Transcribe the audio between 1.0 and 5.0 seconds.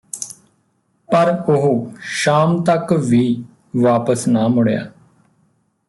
ਪਰ ਉਹ ਸ਼ਾਮ ਤੱਕ ਵੀ ਵਾਪਸ ਨਾ ਮੁੜਿਆ